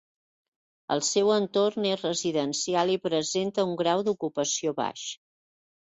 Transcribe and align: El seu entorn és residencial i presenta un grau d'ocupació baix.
El 0.95 1.03
seu 1.07 1.29
entorn 1.33 1.85
és 1.91 2.03
residencial 2.07 2.95
i 2.97 2.99
presenta 3.07 3.69
un 3.71 3.79
grau 3.87 4.05
d'ocupació 4.09 4.79
baix. 4.85 5.11